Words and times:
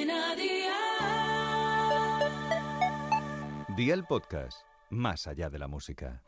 Cadena 0.00 0.34
Dial. 0.34 0.70
Día 3.76 3.92
el 3.94 4.04
podcast, 4.04 4.62
más 4.88 5.26
allá 5.26 5.50
de 5.50 5.58
la 5.58 5.68
música. 5.68 6.22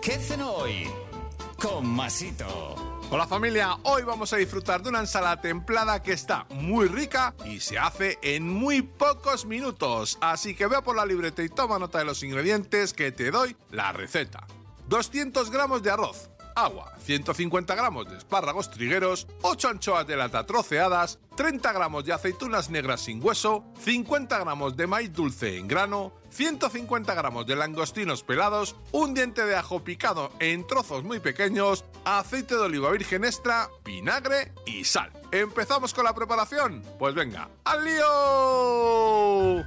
¿Qué 0.00 0.14
hacen 0.14 0.40
hoy? 0.40 0.88
Con 1.60 1.86
Masito. 1.86 2.74
Hola 3.10 3.26
familia, 3.26 3.76
hoy 3.82 4.02
vamos 4.02 4.32
a 4.32 4.38
disfrutar 4.38 4.82
de 4.82 4.88
una 4.88 5.00
ensalada 5.00 5.42
templada 5.42 6.02
que 6.02 6.12
está 6.12 6.46
muy 6.50 6.88
rica 6.88 7.34
y 7.44 7.60
se 7.60 7.78
hace 7.78 8.18
en 8.22 8.48
muy 8.48 8.80
pocos 8.80 9.44
minutos. 9.44 10.16
Así 10.22 10.54
que 10.54 10.68
ve 10.68 10.80
por 10.80 10.96
la 10.96 11.04
libreta 11.04 11.42
y 11.42 11.50
toma 11.50 11.78
nota 11.78 11.98
de 11.98 12.06
los 12.06 12.22
ingredientes 12.22 12.94
que 12.94 13.12
te 13.12 13.30
doy 13.30 13.54
la 13.70 13.92
receta. 13.92 14.46
200 14.88 15.50
gramos 15.50 15.82
de 15.82 15.90
arroz, 15.90 16.30
agua, 16.64 16.92
150 17.04 17.74
gramos 17.74 18.08
de 18.08 18.16
espárragos 18.18 18.70
trigueros, 18.70 19.26
8 19.42 19.68
anchoas 19.68 20.06
de 20.06 20.16
lata 20.16 20.46
troceadas, 20.46 21.18
30 21.36 21.72
gramos 21.72 22.04
de 22.04 22.12
aceitunas 22.12 22.70
negras 22.70 23.00
sin 23.00 23.24
hueso, 23.24 23.64
50 23.80 24.38
gramos 24.38 24.76
de 24.76 24.86
maíz 24.86 25.12
dulce 25.12 25.56
en 25.56 25.66
grano, 25.68 26.12
150 26.30 27.14
gramos 27.14 27.46
de 27.46 27.56
langostinos 27.56 28.22
pelados, 28.22 28.76
un 28.92 29.14
diente 29.14 29.44
de 29.44 29.56
ajo 29.56 29.82
picado 29.82 30.30
en 30.38 30.66
trozos 30.66 31.02
muy 31.02 31.18
pequeños, 31.18 31.84
aceite 32.04 32.54
de 32.54 32.60
oliva 32.60 32.90
virgen 32.90 33.24
extra, 33.24 33.68
vinagre 33.84 34.52
y 34.66 34.84
sal. 34.84 35.12
¿Empezamos 35.32 35.94
con 35.94 36.04
la 36.04 36.14
preparación? 36.14 36.82
Pues 36.98 37.14
venga, 37.14 37.48
¡al 37.64 37.84
lío! 37.84 39.64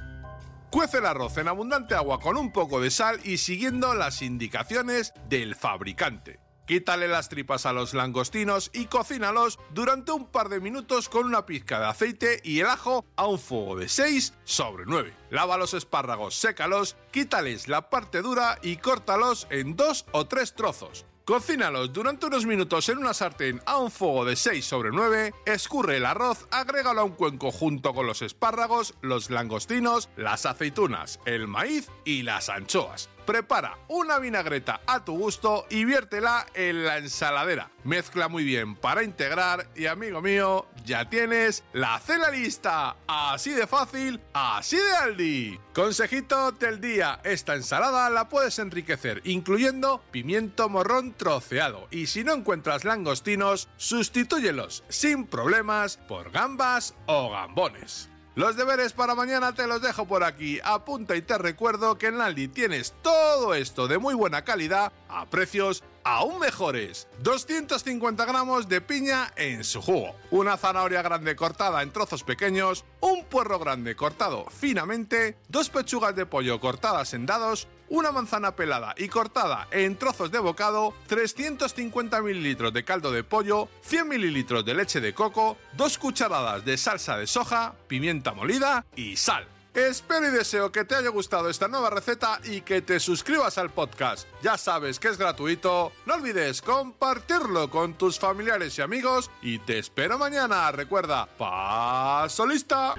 Cuece 0.70 0.98
el 0.98 1.06
arroz 1.06 1.38
en 1.38 1.46
abundante 1.46 1.94
agua 1.94 2.18
con 2.18 2.36
un 2.36 2.50
poco 2.50 2.80
de 2.80 2.90
sal 2.90 3.20
y 3.22 3.38
siguiendo 3.38 3.94
las 3.94 4.22
indicaciones 4.22 5.12
del 5.28 5.54
fabricante. 5.54 6.43
Quítale 6.66 7.08
las 7.08 7.28
tripas 7.28 7.66
a 7.66 7.72
los 7.74 7.92
langostinos 7.92 8.70
y 8.72 8.86
cocínalos 8.86 9.58
durante 9.74 10.12
un 10.12 10.26
par 10.26 10.48
de 10.48 10.60
minutos 10.60 11.10
con 11.10 11.26
una 11.26 11.44
pizca 11.44 11.78
de 11.78 11.86
aceite 11.86 12.40
y 12.42 12.60
el 12.60 12.66
ajo 12.66 13.04
a 13.16 13.26
un 13.26 13.38
fuego 13.38 13.76
de 13.76 13.88
6 13.88 14.32
sobre 14.44 14.84
9. 14.86 15.14
Lava 15.30 15.58
los 15.58 15.74
espárragos, 15.74 16.34
sécalos, 16.34 16.96
quítales 17.10 17.68
la 17.68 17.90
parte 17.90 18.22
dura 18.22 18.58
y 18.62 18.76
córtalos 18.78 19.46
en 19.50 19.76
dos 19.76 20.06
o 20.12 20.26
tres 20.26 20.54
trozos. 20.54 21.04
Cocínalos 21.26 21.92
durante 21.92 22.26
unos 22.26 22.44
minutos 22.44 22.86
en 22.90 22.98
una 22.98 23.14
sartén 23.14 23.60
a 23.64 23.78
un 23.78 23.90
fuego 23.90 24.26
de 24.26 24.36
6 24.36 24.62
sobre 24.62 24.90
9, 24.90 25.32
escurre 25.46 25.96
el 25.96 26.04
arroz, 26.04 26.46
agrégalo 26.50 27.00
a 27.00 27.04
un 27.04 27.12
cuenco 27.12 27.50
junto 27.50 27.94
con 27.94 28.06
los 28.06 28.20
espárragos, 28.20 28.94
los 29.00 29.30
langostinos, 29.30 30.10
las 30.16 30.44
aceitunas, 30.44 31.20
el 31.24 31.48
maíz 31.48 31.90
y 32.04 32.24
las 32.24 32.50
anchoas. 32.50 33.08
Prepara 33.26 33.78
una 33.88 34.18
vinagreta 34.18 34.82
a 34.86 35.04
tu 35.04 35.16
gusto 35.16 35.66
y 35.70 35.84
viértela 35.84 36.46
en 36.54 36.84
la 36.84 36.98
ensaladera. 36.98 37.70
Mezcla 37.84 38.28
muy 38.28 38.44
bien 38.44 38.76
para 38.76 39.02
integrar 39.02 39.68
y 39.74 39.86
amigo 39.86 40.20
mío, 40.20 40.66
ya 40.84 41.08
tienes 41.08 41.64
la 41.72 41.98
cena 42.00 42.30
lista. 42.30 42.96
Así 43.06 43.50
de 43.50 43.66
fácil, 43.66 44.20
así 44.32 44.76
de 44.76 44.96
Aldi. 44.96 45.60
Consejito 45.74 46.52
del 46.52 46.80
día, 46.80 47.20
esta 47.24 47.54
ensalada 47.54 48.10
la 48.10 48.28
puedes 48.28 48.58
enriquecer 48.58 49.22
incluyendo 49.24 50.02
pimiento 50.10 50.68
morrón 50.68 51.14
troceado 51.14 51.88
y 51.90 52.06
si 52.06 52.24
no 52.24 52.32
encuentras 52.34 52.84
langostinos, 52.84 53.68
sustitúyelos 53.76 54.84
sin 54.88 55.26
problemas 55.26 55.96
por 56.08 56.30
gambas 56.30 56.94
o 57.06 57.30
gambones. 57.30 58.10
Los 58.36 58.56
deberes 58.56 58.92
para 58.92 59.14
mañana 59.14 59.54
te 59.54 59.68
los 59.68 59.80
dejo 59.80 60.06
por 60.06 60.24
aquí. 60.24 60.58
Apunta 60.64 61.14
y 61.14 61.22
te 61.22 61.38
recuerdo 61.38 61.98
que 61.98 62.08
en 62.08 62.20
Aldi 62.20 62.48
tienes 62.48 62.92
todo 63.00 63.54
esto 63.54 63.86
de 63.86 63.98
muy 63.98 64.14
buena 64.14 64.42
calidad 64.42 64.92
a 65.08 65.26
precios 65.26 65.84
aún 66.02 66.40
mejores. 66.40 67.06
250 67.20 68.24
gramos 68.24 68.68
de 68.68 68.80
piña 68.80 69.32
en 69.36 69.62
su 69.62 69.80
jugo, 69.80 70.16
una 70.32 70.56
zanahoria 70.56 71.00
grande 71.00 71.36
cortada 71.36 71.80
en 71.82 71.92
trozos 71.92 72.24
pequeños, 72.24 72.84
un 73.00 73.24
puerro 73.24 73.60
grande 73.60 73.94
cortado 73.94 74.46
finamente, 74.50 75.38
dos 75.48 75.70
pechugas 75.70 76.16
de 76.16 76.26
pollo 76.26 76.58
cortadas 76.58 77.14
en 77.14 77.26
dados, 77.26 77.68
una 77.88 78.12
manzana 78.12 78.56
pelada 78.56 78.94
y 78.96 79.08
cortada 79.08 79.68
en 79.70 79.96
trozos 79.96 80.30
de 80.30 80.38
bocado, 80.38 80.94
350 81.06 82.20
mililitros 82.22 82.72
de 82.72 82.84
caldo 82.84 83.12
de 83.12 83.24
pollo, 83.24 83.68
100 83.82 84.08
mililitros 84.08 84.64
de 84.64 84.74
leche 84.74 85.00
de 85.00 85.14
coco, 85.14 85.56
dos 85.74 85.98
cucharadas 85.98 86.64
de 86.64 86.76
salsa 86.76 87.16
de 87.16 87.26
soja, 87.26 87.74
pimienta 87.88 88.32
molida 88.32 88.84
y 88.96 89.16
sal. 89.16 89.46
Espero 89.74 90.28
y 90.28 90.30
deseo 90.30 90.70
que 90.70 90.84
te 90.84 90.94
haya 90.94 91.08
gustado 91.08 91.50
esta 91.50 91.66
nueva 91.66 91.90
receta 91.90 92.38
y 92.44 92.60
que 92.60 92.80
te 92.80 93.00
suscribas 93.00 93.58
al 93.58 93.70
podcast. 93.70 94.28
Ya 94.40 94.56
sabes 94.56 95.00
que 95.00 95.08
es 95.08 95.18
gratuito. 95.18 95.90
No 96.06 96.14
olvides 96.14 96.62
compartirlo 96.62 97.68
con 97.68 97.94
tus 97.94 98.20
familiares 98.20 98.78
y 98.78 98.82
amigos 98.82 99.32
y 99.42 99.58
te 99.58 99.80
espero 99.80 100.16
mañana. 100.16 100.70
Recuerda, 100.70 101.26
paso 101.26 102.46
lista. 102.46 102.94